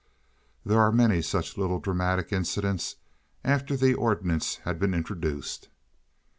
There 0.65 0.79
were 0.79 0.91
many 0.91 1.21
such 1.21 1.57
little 1.59 1.79
dramatic 1.79 2.33
incidents 2.33 2.95
after 3.43 3.77
the 3.77 3.93
ordinance 3.93 4.55
had 4.65 4.79
been 4.79 4.95
introduced. 4.95 5.69